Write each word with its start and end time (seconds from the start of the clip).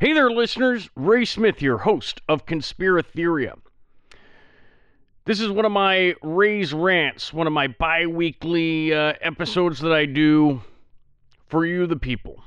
Hey 0.00 0.12
there, 0.12 0.28
listeners. 0.28 0.90
Ray 0.96 1.24
Smith 1.24 1.60
here, 1.60 1.78
host 1.78 2.20
of 2.28 2.46
Conspiratheria. 2.46 3.56
This 5.24 5.38
is 5.38 5.48
one 5.50 5.64
of 5.64 5.70
my 5.70 6.16
Ray's 6.20 6.74
Rants, 6.74 7.32
one 7.32 7.46
of 7.46 7.52
my 7.52 7.68
bi 7.68 8.04
weekly 8.06 8.92
uh, 8.92 9.12
episodes 9.20 9.78
that 9.78 9.92
I 9.92 10.06
do 10.06 10.60
for 11.46 11.64
you, 11.64 11.86
the 11.86 11.94
people. 11.94 12.42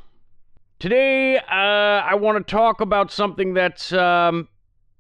Today, 0.80 1.38
uh, 1.38 1.42
I 1.50 2.16
want 2.16 2.46
to 2.46 2.52
talk 2.52 2.82
about 2.82 3.14
something 3.14 3.54
that's 3.54 3.94
um, 3.94 4.50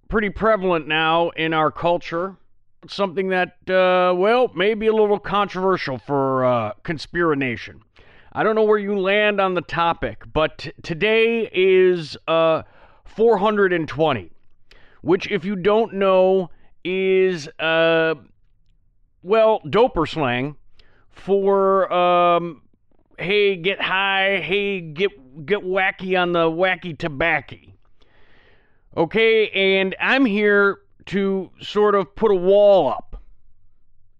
pretty 0.07 0.29
prevalent 0.29 0.87
now 0.87 1.31
in 1.31 1.53
our 1.53 1.69
culture. 1.69 2.37
Something 2.87 3.27
that, 3.27 3.57
uh, 3.69 4.15
well, 4.15 4.53
may 4.55 4.73
be 4.73 4.87
a 4.87 4.93
little 4.93 5.19
controversial 5.19 5.97
for 5.97 6.45
uh, 6.45 6.71
Conspiranation. 6.83 7.81
I 8.37 8.43
don't 8.43 8.53
know 8.53 8.65
where 8.65 8.77
you 8.77 8.99
land 8.99 9.41
on 9.41 9.55
the 9.55 9.63
topic, 9.63 10.21
but 10.31 10.67
today 10.83 11.49
is 11.51 12.15
uh, 12.27 12.61
420, 13.05 14.29
which, 15.01 15.31
if 15.31 15.43
you 15.43 15.55
don't 15.55 15.95
know, 15.95 16.51
is, 16.83 17.47
uh, 17.57 18.13
well, 19.23 19.59
doper 19.65 20.07
slang 20.07 20.55
for, 21.09 21.91
um, 21.91 22.61
hey, 23.17 23.55
get 23.55 23.81
high, 23.81 24.37
hey, 24.37 24.81
get, 24.81 25.47
get 25.47 25.63
wacky 25.63 26.15
on 26.15 26.31
the 26.31 26.45
wacky 26.45 26.95
tobacco. 26.95 27.57
Okay, 28.95 29.49
and 29.49 29.95
I'm 29.99 30.25
here 30.25 30.77
to 31.07 31.49
sort 31.59 31.95
of 31.95 32.15
put 32.15 32.29
a 32.29 32.35
wall 32.35 32.87
up 32.87 33.19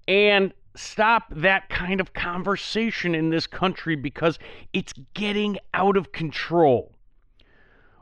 and 0.07 0.53
stop 0.77 1.23
that 1.31 1.69
kind 1.69 1.99
of 1.99 2.13
conversation 2.13 3.15
in 3.15 3.29
this 3.29 3.47
country 3.47 3.95
because 3.95 4.39
it's 4.73 4.93
getting 5.13 5.57
out 5.73 5.97
of 5.97 6.11
control. 6.11 6.93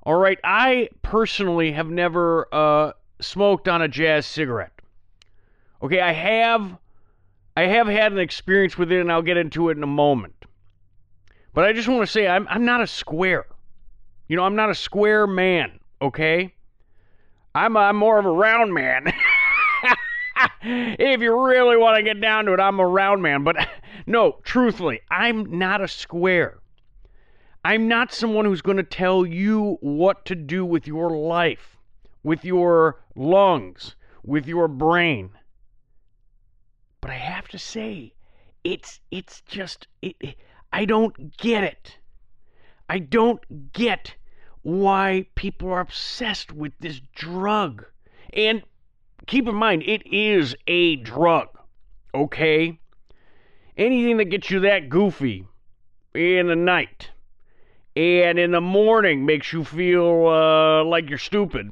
All 0.04 0.16
right, 0.16 0.40
I 0.44 0.90
personally 1.02 1.72
have 1.72 1.90
never 1.90 2.48
uh, 2.54 2.92
smoked 3.22 3.68
on 3.68 3.82
a 3.82 3.88
jazz 3.88 4.26
cigarette. 4.26 4.72
Okay, 5.82 6.00
I 6.00 6.12
have 6.12 6.78
I 7.58 7.64
have 7.64 7.88
had 7.88 8.12
an 8.12 8.20
experience 8.20 8.78
with 8.78 8.92
it 8.92 9.00
and 9.00 9.12
I'll 9.12 9.22
get 9.22 9.38
into 9.38 9.70
it 9.70 9.78
in 9.78 9.84
a 9.84 9.88
moment. 9.88 10.46
But 11.54 11.66
I 11.66 11.74
just 11.74 11.88
want 11.88 12.02
to 12.02 12.08
say 12.08 12.28
I'm 12.28 12.48
I'm 12.50 12.66
not 12.66 12.82
a 12.82 12.88
square. 12.88 13.46
You 14.28 14.36
know, 14.36 14.44
I'm 14.44 14.56
not 14.56 14.70
a 14.70 14.76
square 14.76 15.26
man, 15.26 15.80
okay? 16.02 16.54
I'm 17.56 17.78
I'm 17.78 17.96
more 17.96 18.20
of 18.20 18.26
a 18.26 18.32
round 18.32 18.74
man. 18.74 19.12
if 20.62 21.22
you 21.22 21.48
really 21.48 21.78
want 21.78 21.98
to 21.98 22.04
get 22.04 22.20
down 22.20 22.46
to 22.46 22.54
it, 22.54 22.60
I'm 22.60 22.80
a 22.80 22.88
round 22.88 23.22
man. 23.22 23.44
But 23.44 23.58
no, 24.06 24.38
truthfully, 24.44 25.02
I'm 25.10 25.58
not 25.58 25.82
a 25.82 25.88
square. 25.88 26.60
I'm 27.64 27.88
not 27.88 28.14
someone 28.14 28.46
who's 28.46 28.62
going 28.62 28.78
to 28.78 28.84
tell 28.84 29.26
you 29.26 29.78
what 29.82 30.26
to 30.26 30.36
do 30.36 30.64
with 30.64 30.86
your 30.86 31.10
life, 31.10 31.78
with 32.24 32.46
your 32.46 33.02
lungs, 33.16 33.96
with 34.24 34.46
your 34.46 34.68
brain. 34.68 35.32
But 37.02 37.12
I 37.12 37.16
have 37.16 37.48
to 37.50 37.60
say, 37.60 38.14
it's 38.64 39.00
it's 39.12 39.42
just 39.42 39.88
it, 40.02 40.36
I 40.72 40.86
don't 40.86 41.38
get 41.38 41.64
it. 41.64 41.98
I 42.90 43.00
don't 43.00 43.74
get 43.74 44.16
why 44.62 45.28
people 45.36 45.70
are 45.70 45.80
obsessed 45.80 46.52
with 46.52 46.74
this 46.80 47.00
drug. 47.16 47.86
And 48.34 48.64
keep 49.28 49.48
in 49.48 49.56
mind, 49.56 49.84
it 49.84 50.06
is 50.06 50.56
a 50.68 50.98
drug, 50.98 51.48
okay? 52.14 52.80
Anything 53.78 54.18
that 54.18 54.26
gets 54.26 54.50
you 54.50 54.62
that 54.62 54.90
goofy 54.90 55.46
in 56.14 56.48
the 56.48 56.56
night 56.56 57.10
and 57.96 58.40
in 58.40 58.52
the 58.52 58.62
morning 58.62 59.26
makes 59.26 59.52
you 59.52 59.64
feel 59.64 60.28
uh, 60.28 60.84
like 60.84 61.10
you're 61.10 61.18
stupid, 61.18 61.72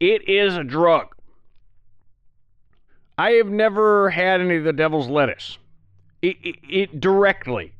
it 0.00 0.28
is 0.28 0.56
a 0.56 0.64
drug. 0.64 1.14
I 3.16 3.32
have 3.32 3.48
never 3.48 4.10
had 4.10 4.40
any 4.40 4.56
of 4.56 4.64
the 4.64 4.72
devil's 4.72 5.08
lettuce. 5.08 5.58
It, 6.22 6.36
it, 6.42 6.56
it 6.68 7.00
directly. 7.00 7.72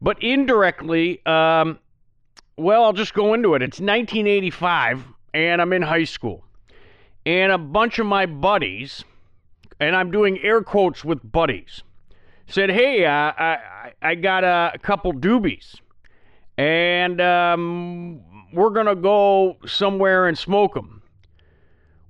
But 0.00 0.22
indirectly, 0.22 1.24
um, 1.26 1.78
well, 2.56 2.84
I'll 2.84 2.92
just 2.92 3.12
go 3.12 3.34
into 3.34 3.54
it. 3.54 3.62
It's 3.62 3.80
1985, 3.80 5.04
and 5.34 5.60
I'm 5.60 5.72
in 5.72 5.82
high 5.82 6.04
school 6.04 6.44
and 7.28 7.52
a 7.52 7.58
bunch 7.58 7.98
of 7.98 8.06
my 8.06 8.24
buddies, 8.24 9.04
and 9.78 9.94
I'm 9.94 10.10
doing 10.10 10.38
air 10.42 10.62
quotes 10.62 11.04
with 11.04 11.20
buddies, 11.30 11.82
said, 12.46 12.70
"Hey, 12.70 13.04
uh, 13.04 13.10
I 13.10 13.92
I 14.00 14.14
got 14.14 14.44
a 14.44 14.78
couple 14.78 15.12
doobies, 15.12 15.78
and 16.56 17.20
um, 17.20 18.22
we're 18.54 18.70
gonna 18.70 18.94
go 18.94 19.58
somewhere 19.66 20.26
and 20.26 20.38
smoke 20.38 20.72
them." 20.72 21.02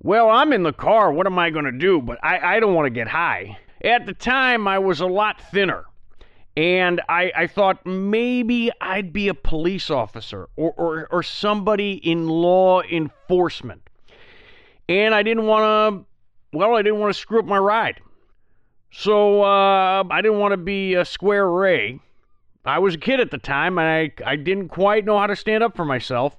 Well, 0.01 0.29
I'm 0.29 0.53
in 0.53 0.63
the 0.63 0.71
car. 0.71 1.11
What 1.11 1.27
am 1.27 1.37
I 1.37 1.49
gonna 1.49 1.77
do? 1.77 2.01
But 2.01 2.17
I 2.23 2.55
I 2.55 2.59
don't 2.61 2.73
want 2.73 2.85
to 2.85 2.89
get 2.89 3.09
high. 3.09 3.57
At 3.83 4.05
the 4.05 4.13
time, 4.13 4.69
I 4.69 4.79
was 4.79 5.01
a 5.01 5.07
lot 5.07 5.41
thinner. 5.51 5.83
And 6.57 6.99
I, 7.07 7.31
I 7.37 7.47
thought 7.47 7.85
maybe 7.85 8.69
I'd 8.81 9.13
be 9.13 9.29
a 9.29 9.33
police 9.33 9.89
officer 9.89 10.49
or, 10.57 10.73
or, 10.73 11.07
or 11.09 11.23
somebody 11.23 11.93
in 11.93 12.27
law 12.27 12.81
enforcement 12.81 13.88
and 14.89 15.13
I 15.13 15.23
didn't 15.23 15.45
want 15.45 16.03
to, 16.51 16.57
well, 16.57 16.75
I 16.75 16.81
didn't 16.81 16.99
want 16.99 17.13
to 17.13 17.19
screw 17.19 17.39
up 17.39 17.45
my 17.45 17.59
ride. 17.59 18.01
So 18.91 19.43
uh, 19.43 20.03
I 20.09 20.21
didn't 20.21 20.39
want 20.39 20.51
to 20.51 20.57
be 20.57 20.95
a 20.95 21.05
square 21.05 21.47
Ray. 21.47 21.99
I 22.65 22.79
was 22.79 22.95
a 22.95 22.97
kid 22.97 23.19
at 23.19 23.31
the 23.31 23.37
time, 23.37 23.77
and 23.77 23.87
I, 23.87 24.11
I 24.25 24.35
didn't 24.35 24.69
quite 24.69 25.05
know 25.05 25.17
how 25.17 25.27
to 25.27 25.35
stand 25.35 25.63
up 25.63 25.75
for 25.75 25.85
myself. 25.85 26.35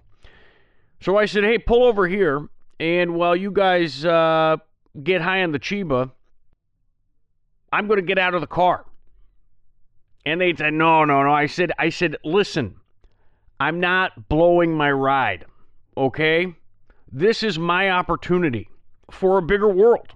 So 1.00 1.16
I 1.16 1.26
said, 1.26 1.44
hey, 1.44 1.58
pull 1.58 1.84
over 1.84 2.06
here, 2.06 2.48
and 2.78 3.14
while 3.14 3.34
you 3.34 3.52
guys 3.52 4.04
uh, 4.04 4.56
get 5.02 5.22
high 5.22 5.42
on 5.42 5.52
the 5.52 5.60
Chiba, 5.60 6.10
I'm 7.72 7.86
going 7.86 7.98
to 7.98 8.06
get 8.06 8.18
out 8.18 8.34
of 8.34 8.40
the 8.40 8.46
car. 8.48 8.84
And 10.26 10.40
they 10.40 10.54
said, 10.54 10.74
no, 10.74 11.04
no, 11.04 11.22
no. 11.22 11.32
I 11.32 11.46
said, 11.46 11.72
I 11.78 11.88
said, 11.88 12.16
listen, 12.24 12.76
I'm 13.60 13.80
not 13.80 14.28
blowing 14.28 14.74
my 14.76 14.90
ride, 14.90 15.46
okay? 15.96 16.54
This 17.12 17.43
is 17.43 17.59
my 17.59 17.91
opportunity 17.91 18.69
for 19.10 19.38
a 19.38 19.43
bigger 19.43 19.69
world. 19.69 20.15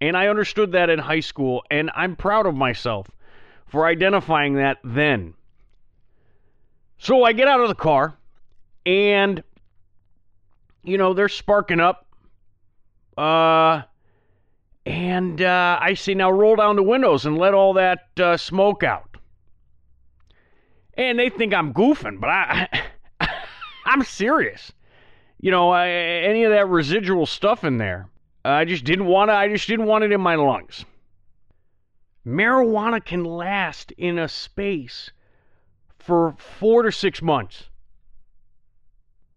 And 0.00 0.16
I 0.16 0.28
understood 0.28 0.72
that 0.72 0.90
in 0.90 0.98
high 0.98 1.20
school, 1.20 1.62
and 1.70 1.90
I'm 1.94 2.16
proud 2.16 2.46
of 2.46 2.54
myself 2.54 3.10
for 3.66 3.86
identifying 3.86 4.54
that 4.54 4.78
then. 4.82 5.34
So 6.98 7.24
I 7.24 7.32
get 7.32 7.48
out 7.48 7.60
of 7.60 7.68
the 7.68 7.74
car, 7.74 8.14
and, 8.86 9.42
you 10.82 10.98
know, 10.98 11.12
they're 11.12 11.28
sparking 11.28 11.80
up. 11.80 12.06
Uh, 13.16 13.82
and 14.86 15.40
uh, 15.40 15.78
I 15.80 15.94
say, 15.94 16.14
now 16.14 16.30
roll 16.30 16.56
down 16.56 16.76
the 16.76 16.82
windows 16.82 17.26
and 17.26 17.38
let 17.38 17.54
all 17.54 17.74
that 17.74 18.08
uh, 18.18 18.36
smoke 18.36 18.82
out. 18.82 19.16
And 20.94 21.18
they 21.18 21.28
think 21.28 21.52
I'm 21.52 21.72
goofing, 21.72 22.20
but 22.20 22.30
I, 22.30 22.82
I'm 23.86 24.02
serious 24.02 24.72
you 25.44 25.50
know, 25.50 25.68
I, 25.68 25.90
any 25.90 26.44
of 26.44 26.52
that 26.52 26.70
residual 26.70 27.26
stuff 27.26 27.64
in 27.64 27.76
there. 27.76 28.08
I 28.46 28.64
just 28.64 28.82
didn't 28.82 29.04
want 29.04 29.28
to, 29.28 29.34
I 29.34 29.46
just 29.48 29.68
didn't 29.68 29.84
want 29.84 30.02
it 30.02 30.10
in 30.10 30.18
my 30.22 30.36
lungs. 30.36 30.86
Marijuana 32.26 33.04
can 33.04 33.24
last 33.24 33.92
in 33.98 34.18
a 34.18 34.26
space 34.26 35.10
for 35.98 36.34
four 36.38 36.84
to 36.84 36.90
six 36.90 37.20
months. 37.20 37.68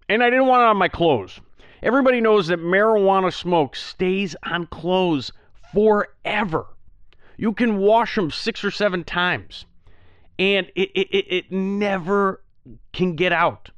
And 0.07 0.23
I 0.23 0.29
didn't 0.29 0.47
want 0.47 0.62
it 0.62 0.68
on 0.68 0.78
my 0.78 0.88
clothes. 0.88 1.41
Everybody 1.84 2.22
knows 2.22 2.47
that 2.47 2.59
marijuana 2.59 3.34
smoke 3.34 3.75
stays 3.75 4.34
on 4.44 4.68
clothes 4.68 5.34
forever. 5.74 6.68
You 7.35 7.51
can 7.51 7.79
wash 7.79 8.16
them 8.16 8.31
six 8.31 8.63
or 8.63 8.72
seven 8.72 9.03
times, 9.03 9.66
and 10.39 10.72
it, 10.74 10.89
it, 10.95 11.25
it 11.29 11.51
never 11.51 12.41
can 12.94 13.18
get 13.18 13.34
out 13.34 13.72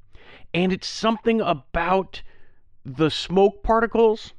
and 0.54 0.74
it's 0.74 0.88
something 0.88 1.42
about 1.42 2.22
the 2.86 3.10
smoke 3.10 3.62
particles 3.64 4.34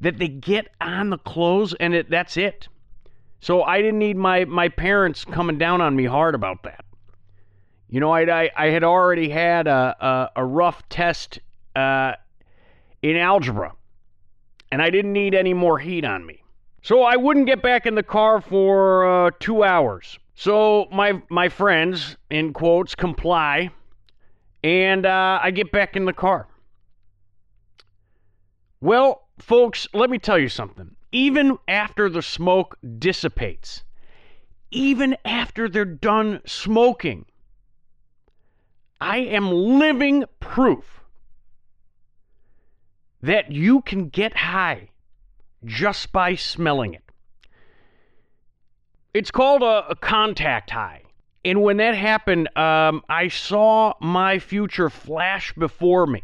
that 0.00 0.18
they 0.18 0.28
get 0.28 0.68
on 0.80 1.10
the 1.10 1.18
clothes 1.18 1.74
and 1.80 1.94
it, 1.94 2.10
that's 2.10 2.36
it. 2.36 2.68
So 3.40 3.62
i 3.62 3.80
didn't 3.80 3.98
need 3.98 4.16
my, 4.16 4.44
my 4.44 4.68
parents 4.68 5.24
coming 5.24 5.58
down 5.58 5.80
on 5.80 5.94
me 5.94 6.04
hard 6.04 6.34
about 6.34 6.62
that. 6.64 6.84
You 7.88 8.00
know 8.00 8.10
i, 8.10 8.22
I, 8.44 8.50
I 8.56 8.66
had 8.66 8.84
already 8.84 9.28
had 9.28 9.66
a, 9.66 10.30
a, 10.36 10.42
a 10.42 10.44
rough 10.44 10.88
test 10.88 11.40
uh, 11.76 12.14
in 13.02 13.16
algebra 13.16 13.74
and 14.72 14.82
i 14.82 14.90
didn't 14.90 15.12
need 15.12 15.34
any 15.34 15.54
more 15.54 15.78
heat 15.78 16.04
on 16.04 16.26
me. 16.26 16.42
So 16.82 17.02
i 17.02 17.16
wouldn't 17.16 17.46
get 17.46 17.62
back 17.62 17.86
in 17.86 17.94
the 17.94 18.02
car 18.02 18.40
for 18.40 19.26
uh, 19.26 19.30
two 19.38 19.62
hours. 19.62 20.18
So 20.34 20.88
my 20.92 21.20
my 21.30 21.48
friends 21.48 22.16
in 22.30 22.52
quotes 22.52 22.94
comply 22.94 23.70
and 24.62 25.06
uh, 25.06 25.38
I 25.42 25.50
get 25.50 25.70
back 25.72 25.96
in 25.96 26.04
the 26.04 26.12
car. 26.12 26.48
Well, 28.80 29.28
folks, 29.38 29.88
let 29.92 30.10
me 30.10 30.18
tell 30.18 30.38
you 30.38 30.48
something. 30.48 30.94
Even 31.10 31.58
after 31.66 32.08
the 32.08 32.22
smoke 32.22 32.78
dissipates, 32.98 33.82
even 34.70 35.16
after 35.24 35.68
they're 35.68 35.84
done 35.84 36.40
smoking, 36.46 37.24
I 39.00 39.18
am 39.18 39.50
living 39.50 40.24
proof 40.40 41.00
that 43.22 43.50
you 43.50 43.80
can 43.82 44.08
get 44.08 44.36
high 44.36 44.90
just 45.64 46.12
by 46.12 46.34
smelling 46.34 46.94
it. 46.94 47.02
It's 49.14 49.30
called 49.30 49.62
a, 49.62 49.88
a 49.88 49.96
contact 49.96 50.70
high. 50.70 51.02
And 51.44 51.62
when 51.62 51.76
that 51.78 51.94
happened, 51.94 52.48
um, 52.56 53.02
I 53.08 53.28
saw 53.28 53.94
my 54.00 54.38
future 54.38 54.90
flash 54.90 55.52
before 55.54 56.06
me. 56.06 56.22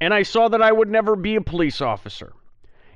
And 0.00 0.14
I 0.14 0.22
saw 0.22 0.48
that 0.48 0.62
I 0.62 0.72
would 0.72 0.88
never 0.88 1.16
be 1.16 1.36
a 1.36 1.40
police 1.40 1.80
officer. 1.80 2.32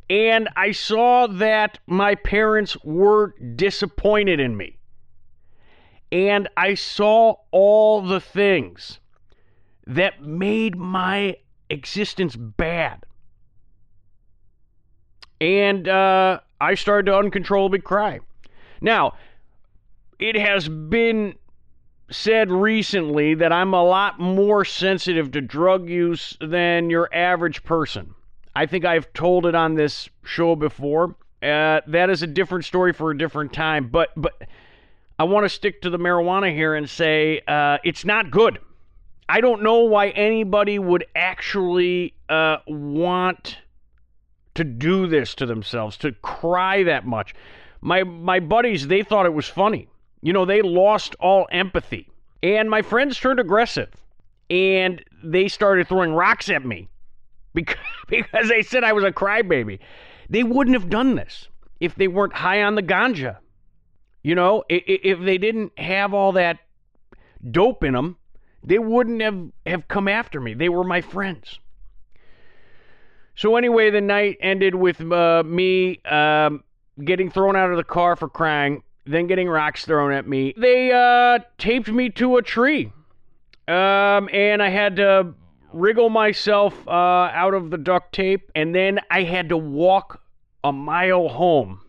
And 0.08 0.48
I 0.56 0.72
saw 0.72 1.26
that 1.26 1.78
my 1.86 2.14
parents 2.14 2.76
were 2.84 3.34
disappointed 3.56 4.40
in 4.40 4.56
me. 4.56 4.76
And 6.12 6.48
I 6.56 6.74
saw 6.74 7.36
all 7.50 8.00
the 8.00 8.20
things 8.20 9.00
that 9.86 10.22
made 10.22 10.76
my 10.76 11.36
existence 11.68 12.36
bad. 12.36 13.04
And 15.40 15.88
uh, 15.88 16.40
I 16.60 16.74
started 16.74 17.06
to 17.10 17.18
uncontrollably 17.18 17.80
cry. 17.80 18.20
Now, 18.80 19.14
it 20.18 20.36
has 20.36 20.68
been 20.68 21.34
said 22.10 22.50
recently 22.50 23.34
that 23.34 23.52
I'm 23.52 23.74
a 23.74 23.82
lot 23.82 24.20
more 24.20 24.64
sensitive 24.64 25.30
to 25.32 25.40
drug 25.40 25.88
use 25.88 26.36
than 26.40 26.90
your 26.90 27.12
average 27.14 27.64
person. 27.64 28.14
I 28.54 28.66
think 28.66 28.84
I've 28.84 29.12
told 29.12 29.46
it 29.46 29.54
on 29.54 29.74
this 29.74 30.08
show 30.24 30.54
before. 30.54 31.16
Uh, 31.42 31.80
that 31.86 32.08
is 32.10 32.22
a 32.22 32.26
different 32.26 32.64
story 32.64 32.92
for 32.92 33.10
a 33.10 33.18
different 33.18 33.52
time, 33.52 33.88
but 33.88 34.10
but 34.16 34.32
I 35.18 35.24
want 35.24 35.44
to 35.44 35.48
stick 35.48 35.82
to 35.82 35.90
the 35.90 35.98
marijuana 35.98 36.52
here 36.54 36.74
and 36.74 36.88
say 36.88 37.40
uh, 37.46 37.78
it's 37.84 38.04
not 38.04 38.30
good. 38.30 38.58
I 39.28 39.40
don't 39.40 39.62
know 39.62 39.80
why 39.80 40.10
anybody 40.10 40.78
would 40.78 41.04
actually 41.14 42.14
uh, 42.28 42.58
want 42.66 43.58
to 44.54 44.64
do 44.64 45.06
this 45.06 45.34
to 45.36 45.46
themselves, 45.46 45.96
to 45.98 46.12
cry 46.12 46.84
that 46.84 47.06
much. 47.06 47.34
My 47.80 48.04
my 48.04 48.40
buddies, 48.40 48.86
they 48.86 49.02
thought 49.02 49.26
it 49.26 49.34
was 49.34 49.48
funny. 49.48 49.88
You 50.24 50.32
know, 50.32 50.46
they 50.46 50.62
lost 50.62 51.14
all 51.20 51.46
empathy. 51.52 52.08
And 52.42 52.70
my 52.70 52.80
friends 52.80 53.20
turned 53.20 53.38
aggressive. 53.38 53.90
And 54.48 55.04
they 55.22 55.48
started 55.48 55.86
throwing 55.86 56.14
rocks 56.14 56.48
at 56.48 56.64
me 56.64 56.88
because, 57.54 57.76
because 58.08 58.48
they 58.48 58.62
said 58.62 58.84
I 58.84 58.94
was 58.94 59.04
a 59.04 59.12
crybaby. 59.12 59.78
They 60.30 60.42
wouldn't 60.42 60.74
have 60.74 60.88
done 60.88 61.14
this 61.14 61.48
if 61.78 61.94
they 61.94 62.08
weren't 62.08 62.32
high 62.32 62.62
on 62.62 62.74
the 62.74 62.82
ganja. 62.82 63.36
You 64.22 64.34
know, 64.34 64.64
if 64.70 65.20
they 65.20 65.36
didn't 65.36 65.78
have 65.78 66.14
all 66.14 66.32
that 66.32 66.58
dope 67.50 67.84
in 67.84 67.92
them, 67.92 68.16
they 68.62 68.78
wouldn't 68.78 69.20
have, 69.20 69.50
have 69.66 69.88
come 69.88 70.08
after 70.08 70.40
me. 70.40 70.54
They 70.54 70.70
were 70.70 70.84
my 70.84 71.02
friends. 71.02 71.58
So, 73.34 73.56
anyway, 73.56 73.90
the 73.90 74.00
night 74.00 74.38
ended 74.40 74.74
with 74.74 75.02
uh, 75.02 75.42
me 75.44 76.00
um, 76.06 76.64
getting 77.04 77.30
thrown 77.30 77.56
out 77.56 77.70
of 77.70 77.76
the 77.76 77.84
car 77.84 78.16
for 78.16 78.30
crying 78.30 78.82
then 79.06 79.26
getting 79.26 79.48
rocks 79.48 79.84
thrown 79.84 80.12
at 80.12 80.26
me. 80.26 80.54
They 80.56 80.92
uh, 80.92 81.40
taped 81.58 81.88
me 81.88 82.10
to 82.10 82.36
a 82.36 82.42
tree, 82.42 82.92
um, 83.68 84.28
and 84.32 84.62
I 84.62 84.68
had 84.68 84.96
to 84.96 85.34
wriggle 85.72 86.08
myself 86.08 86.86
uh, 86.86 86.90
out 86.90 87.54
of 87.54 87.70
the 87.70 87.78
duct 87.78 88.14
tape, 88.14 88.50
and 88.54 88.74
then 88.74 89.00
I 89.10 89.22
had 89.24 89.48
to 89.50 89.56
walk 89.56 90.22
a 90.62 90.72
mile 90.72 91.28
home 91.28 91.80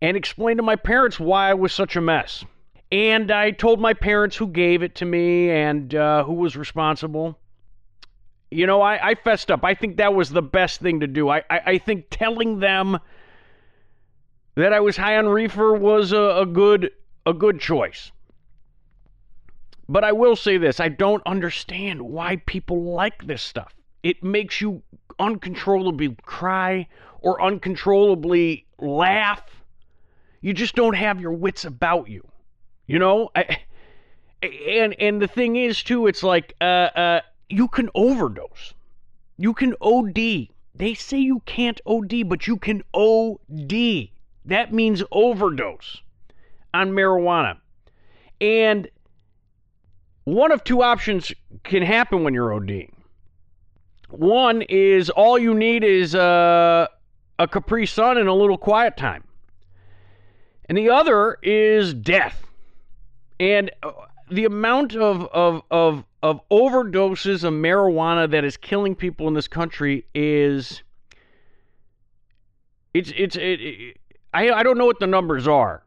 and 0.00 0.16
explain 0.16 0.56
to 0.56 0.62
my 0.62 0.76
parents 0.76 1.20
why 1.20 1.50
I 1.50 1.54
was 1.54 1.72
such 1.72 1.96
a 1.96 2.00
mess. 2.00 2.44
And 2.90 3.30
I 3.30 3.50
told 3.50 3.80
my 3.80 3.92
parents 3.92 4.36
who 4.36 4.46
gave 4.46 4.82
it 4.82 4.94
to 4.96 5.04
me 5.04 5.50
and 5.50 5.94
uh, 5.94 6.24
who 6.24 6.34
was 6.34 6.56
responsible. 6.56 7.38
You 8.50 8.66
know, 8.66 8.80
I, 8.80 9.10
I 9.10 9.14
fessed 9.14 9.50
up. 9.50 9.62
I 9.62 9.74
think 9.74 9.98
that 9.98 10.14
was 10.14 10.30
the 10.30 10.42
best 10.42 10.80
thing 10.80 11.00
to 11.00 11.06
do. 11.06 11.28
I, 11.28 11.42
I, 11.50 11.60
I 11.66 11.78
think 11.78 12.06
telling 12.10 12.60
them 12.60 12.98
that 14.58 14.72
I 14.72 14.80
was 14.80 14.96
high 14.96 15.16
on 15.16 15.28
reefer 15.28 15.72
was 15.72 16.10
a, 16.10 16.40
a 16.40 16.44
good 16.44 16.90
a 17.24 17.32
good 17.32 17.60
choice. 17.60 18.10
But 19.88 20.02
I 20.02 20.10
will 20.10 20.34
say 20.34 20.58
this, 20.58 20.80
I 20.80 20.88
don't 20.88 21.22
understand 21.24 22.02
why 22.02 22.42
people 22.44 22.82
like 22.82 23.24
this 23.24 23.40
stuff. 23.40 23.72
It 24.02 24.24
makes 24.24 24.60
you 24.60 24.82
uncontrollably 25.20 26.16
cry 26.22 26.88
or 27.20 27.40
uncontrollably 27.40 28.66
laugh. 28.80 29.42
You 30.40 30.52
just 30.54 30.74
don't 30.74 30.96
have 30.96 31.20
your 31.20 31.32
wits 31.32 31.64
about 31.64 32.08
you. 32.08 32.26
You 32.88 32.98
know? 32.98 33.30
I, 33.36 33.58
and 34.42 34.92
and 34.98 35.22
the 35.22 35.28
thing 35.28 35.54
is 35.54 35.84
too, 35.84 36.08
it's 36.08 36.24
like 36.24 36.54
uh, 36.60 36.90
uh, 37.04 37.20
you 37.48 37.68
can 37.68 37.90
overdose. 37.94 38.74
You 39.36 39.54
can 39.54 39.76
OD. 39.80 40.48
They 40.74 40.94
say 40.94 41.18
you 41.18 41.42
can't 41.46 41.80
OD, 41.86 42.28
but 42.28 42.48
you 42.48 42.56
can 42.56 42.82
OD. 42.92 44.10
That 44.48 44.72
means 44.72 45.02
overdose 45.12 46.00
on 46.72 46.92
marijuana. 46.92 47.58
And 48.40 48.88
one 50.24 50.52
of 50.52 50.64
two 50.64 50.82
options 50.82 51.32
can 51.64 51.82
happen 51.82 52.24
when 52.24 52.32
you're 52.32 52.48
ODing. 52.48 52.92
One 54.08 54.62
is 54.62 55.10
all 55.10 55.38
you 55.38 55.52
need 55.52 55.84
is 55.84 56.14
a, 56.14 56.88
a 57.38 57.46
Capri 57.46 57.84
Sun 57.84 58.16
and 58.16 58.26
a 58.26 58.32
little 58.32 58.56
quiet 58.56 58.96
time. 58.96 59.22
And 60.66 60.78
the 60.78 60.88
other 60.88 61.36
is 61.42 61.92
death. 61.92 62.42
And 63.38 63.70
uh, 63.82 63.90
the 64.30 64.46
amount 64.46 64.96
of, 64.96 65.26
of, 65.26 65.62
of, 65.70 66.04
of 66.22 66.40
overdoses 66.50 67.44
of 67.44 67.52
marijuana 67.52 68.30
that 68.30 68.44
is 68.44 68.56
killing 68.56 68.94
people 68.94 69.28
in 69.28 69.34
this 69.34 69.48
country 69.48 70.06
is 70.14 70.82
it's 72.94 73.12
it's 73.14 73.36
it, 73.36 73.60
it 73.60 73.96
I, 74.32 74.50
I 74.50 74.62
don't 74.62 74.78
know 74.78 74.86
what 74.86 75.00
the 75.00 75.06
numbers 75.06 75.48
are, 75.48 75.82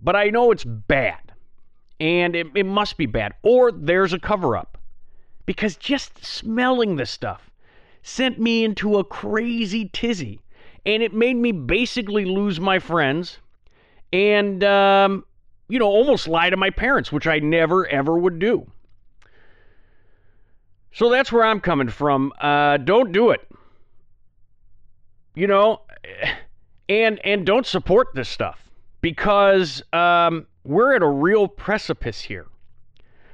but 0.00 0.16
I 0.16 0.30
know 0.30 0.50
it's 0.50 0.64
bad. 0.64 1.18
And 1.98 2.34
it, 2.34 2.46
it 2.54 2.64
must 2.66 2.96
be 2.96 3.06
bad. 3.06 3.34
Or 3.42 3.70
there's 3.72 4.12
a 4.12 4.18
cover 4.18 4.56
up. 4.56 4.78
Because 5.44 5.76
just 5.76 6.24
smelling 6.24 6.96
the 6.96 7.06
stuff 7.06 7.50
sent 8.02 8.38
me 8.38 8.64
into 8.64 8.98
a 8.98 9.04
crazy 9.04 9.90
tizzy. 9.92 10.40
And 10.86 11.02
it 11.02 11.12
made 11.12 11.36
me 11.36 11.52
basically 11.52 12.24
lose 12.24 12.58
my 12.58 12.78
friends 12.78 13.38
and, 14.12 14.64
um, 14.64 15.24
you 15.68 15.78
know, 15.78 15.86
almost 15.86 16.26
lie 16.26 16.48
to 16.48 16.56
my 16.56 16.70
parents, 16.70 17.12
which 17.12 17.26
I 17.26 17.38
never, 17.38 17.86
ever 17.86 18.18
would 18.18 18.38
do. 18.38 18.66
So 20.92 21.10
that's 21.10 21.30
where 21.30 21.44
I'm 21.44 21.60
coming 21.60 21.88
from. 21.88 22.32
Uh, 22.40 22.78
don't 22.78 23.12
do 23.12 23.30
it. 23.30 23.46
You 25.34 25.46
know 25.46 25.82
and 26.90 27.20
and 27.24 27.46
don't 27.46 27.64
support 27.64 28.08
this 28.14 28.28
stuff 28.28 28.68
because 29.00 29.82
um, 29.94 30.46
we're 30.64 30.94
at 30.94 31.02
a 31.02 31.08
real 31.08 31.48
precipice 31.48 32.20
here. 32.20 32.48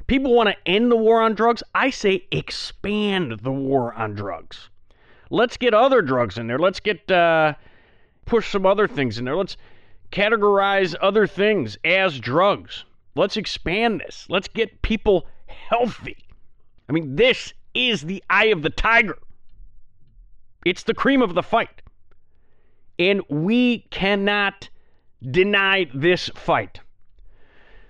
People 0.06 0.34
want 0.34 0.48
to 0.48 0.70
end 0.70 0.92
the 0.92 0.96
war 0.96 1.20
on 1.22 1.34
drugs. 1.34 1.64
I 1.74 1.90
say 1.90 2.28
expand 2.30 3.40
the 3.42 3.50
war 3.50 3.92
on 3.94 4.14
drugs. 4.14 4.68
Let's 5.30 5.56
get 5.56 5.74
other 5.74 6.02
drugs 6.02 6.38
in 6.38 6.46
there. 6.46 6.58
Let's 6.58 6.78
get 6.78 7.10
uh, 7.10 7.54
push 8.26 8.52
some 8.52 8.66
other 8.66 8.86
things 8.86 9.18
in 9.18 9.24
there. 9.24 9.36
Let's 9.36 9.56
categorize 10.12 10.94
other 11.00 11.26
things 11.26 11.76
as 11.84 12.20
drugs. 12.20 12.84
Let's 13.16 13.36
expand 13.36 14.00
this. 14.00 14.26
Let's 14.28 14.46
get 14.46 14.82
people 14.82 15.26
healthy. 15.46 16.18
I 16.88 16.92
mean, 16.92 17.16
this 17.16 17.52
is 17.74 18.02
the 18.02 18.22
eye 18.30 18.46
of 18.46 18.62
the 18.62 18.70
tiger. 18.70 19.18
It's 20.64 20.84
the 20.84 20.94
cream 20.94 21.22
of 21.22 21.34
the 21.34 21.42
fight. 21.42 21.82
And 22.98 23.22
we 23.28 23.80
cannot 23.90 24.68
deny 25.30 25.86
this 25.94 26.30
fight. 26.34 26.80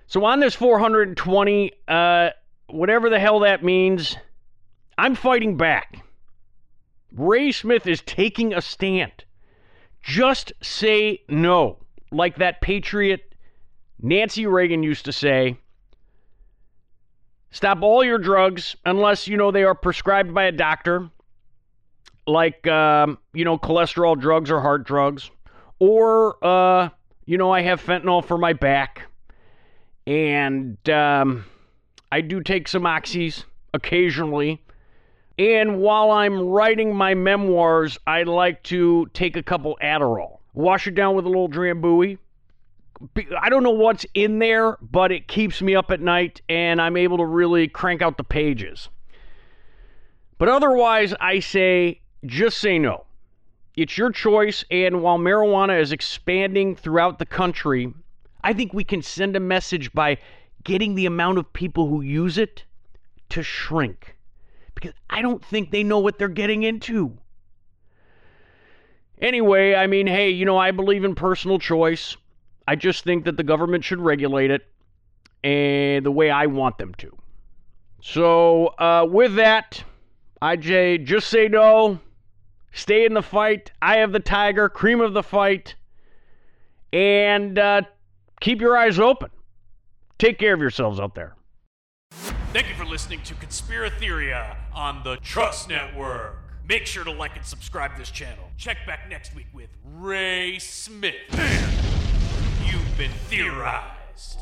So 0.07 0.23
on 0.25 0.39
this 0.39 0.55
420, 0.55 1.71
uh, 1.87 2.29
whatever 2.67 3.09
the 3.09 3.19
hell 3.19 3.39
that 3.39 3.63
means, 3.63 4.17
I'm 4.97 5.15
fighting 5.15 5.57
back. 5.57 6.03
Ray 7.11 7.51
Smith 7.51 7.87
is 7.87 8.01
taking 8.01 8.53
a 8.53 8.61
stand. 8.61 9.23
Just 10.01 10.53
say 10.61 11.21
no, 11.27 11.77
like 12.11 12.37
that 12.37 12.61
patriot 12.61 13.27
Nancy 13.99 14.45
Reagan 14.45 14.83
used 14.83 15.05
to 15.05 15.11
say. 15.11 15.57
Stop 17.49 17.81
all 17.81 18.03
your 18.03 18.19
drugs 18.19 18.75
unless 18.85 19.27
you 19.27 19.37
know 19.37 19.51
they 19.51 19.63
are 19.63 19.73
prescribed 19.73 20.33
by 20.33 20.43
a 20.43 20.51
doctor 20.51 21.09
like 22.27 22.67
um, 22.67 23.17
you 23.33 23.45
know 23.45 23.57
cholesterol 23.57 24.19
drugs 24.19 24.51
or 24.51 24.61
heart 24.61 24.83
drugs, 24.83 25.31
or 25.79 26.43
uh, 26.45 26.89
you 27.25 27.37
know 27.37 27.51
I 27.51 27.61
have 27.61 27.81
fentanyl 27.81 28.23
for 28.23 28.37
my 28.37 28.53
back, 28.53 29.03
and 30.05 30.77
um, 30.89 31.45
I 32.11 32.21
do 32.21 32.41
take 32.41 32.67
some 32.67 32.83
oxys 32.83 33.45
occasionally. 33.73 34.61
And 35.39 35.79
while 35.79 36.09
I'm 36.09 36.39
writing 36.39 36.95
my 36.95 37.13
memoirs, 37.13 37.99
I 38.07 38.23
like 38.23 38.63
to 38.63 39.05
take 39.13 39.37
a 39.37 39.43
couple 39.43 39.77
Adderall, 39.83 40.39
wash 40.53 40.87
it 40.87 40.95
down 40.95 41.15
with 41.15 41.25
a 41.25 41.29
little 41.29 41.47
Drambuie. 41.47 42.17
I 43.39 43.49
don't 43.49 43.61
know 43.61 43.69
what's 43.69 44.07
in 44.15 44.39
there, 44.39 44.77
but 44.81 45.11
it 45.11 45.27
keeps 45.27 45.61
me 45.61 45.75
up 45.75 45.91
at 45.91 46.01
night, 46.01 46.41
and 46.49 46.81
I'm 46.81 46.97
able 46.97 47.17
to 47.17 47.25
really 47.25 47.67
crank 47.67 48.01
out 48.01 48.17
the 48.17 48.23
pages. 48.23 48.89
But 50.39 50.49
otherwise, 50.49 51.13
I 51.19 51.39
say 51.39 52.01
just 52.27 52.57
say 52.57 52.77
no. 52.79 53.05
It's 53.75 53.97
your 53.97 54.11
choice. 54.11 54.65
And 54.71 55.01
while 55.01 55.17
marijuana 55.17 55.79
is 55.79 55.91
expanding 55.91 56.75
throughout 56.75 57.19
the 57.19 57.25
country, 57.25 57.93
I 58.43 58.53
think 58.53 58.73
we 58.73 58.83
can 58.83 59.01
send 59.01 59.35
a 59.35 59.39
message 59.39 59.93
by 59.93 60.17
getting 60.63 60.95
the 60.95 61.05
amount 61.05 61.37
of 61.37 61.53
people 61.53 61.87
who 61.87 62.01
use 62.01 62.37
it 62.37 62.63
to 63.29 63.43
shrink. 63.43 64.15
Because 64.73 64.93
I 65.09 65.21
don't 65.21 65.43
think 65.43 65.71
they 65.71 65.83
know 65.83 65.99
what 65.99 66.17
they're 66.17 66.27
getting 66.27 66.63
into. 66.63 67.17
Anyway, 69.19 69.73
I 69.73 69.87
mean, 69.87 70.05
hey, 70.05 70.29
you 70.29 70.45
know, 70.45 70.57
I 70.57 70.71
believe 70.71 71.03
in 71.03 71.15
personal 71.15 71.57
choice. 71.57 72.17
I 72.67 72.75
just 72.75 73.03
think 73.03 73.25
that 73.25 73.37
the 73.37 73.43
government 73.43 73.83
should 73.83 73.99
regulate 73.99 74.51
it 74.51 74.67
and 75.43 76.05
the 76.05 76.11
way 76.11 76.29
I 76.29 76.45
want 76.47 76.77
them 76.77 76.93
to. 76.95 77.17
So, 78.01 78.67
uh, 78.77 79.07
with 79.09 79.35
that, 79.35 79.83
IJ, 80.41 81.05
just 81.05 81.29
say 81.29 81.47
no. 81.47 81.99
Stay 82.77 83.05
in 83.05 83.15
the 83.15 83.23
fight. 83.23 83.71
I 83.81 83.97
have 83.97 84.11
the 84.11 84.19
tiger, 84.19 84.69
cream 84.69 85.01
of 85.01 85.13
the 85.13 85.23
fight. 85.23 85.73
And 86.93 87.57
uh, 87.57 87.81
keep 88.39 88.61
your 88.61 88.77
eyes 88.77 88.99
open. 88.99 89.31
Take 90.19 90.37
care 90.37 90.53
of 90.53 90.59
yourselves 90.59 90.99
out 90.99 91.15
there. 91.15 91.35
Thank 92.53 92.69
you 92.69 92.75
for 92.75 92.85
listening 92.85 93.21
to 93.23 93.33
Conspiratheria 93.33 94.57
on 94.75 95.03
the 95.03 95.17
Trust 95.17 95.69
Network. 95.69 96.37
Make 96.67 96.85
sure 96.85 97.03
to 97.03 97.11
like 97.11 97.35
and 97.35 97.43
subscribe 97.43 97.93
to 97.93 97.99
this 97.99 98.11
channel. 98.11 98.45
Check 98.57 98.77
back 98.85 99.09
next 99.09 99.35
week 99.35 99.47
with 99.53 99.69
Ray 99.83 100.59
Smith. 100.59 101.15
You've 102.63 102.97
been 102.97 103.11
theorized. 103.27 104.39